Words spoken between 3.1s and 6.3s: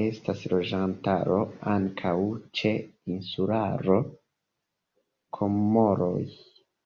insularo Komoroj.